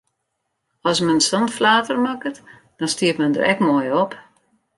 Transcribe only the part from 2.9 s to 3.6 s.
stiet men der ek